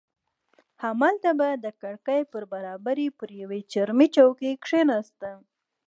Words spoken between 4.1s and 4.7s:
چوکۍ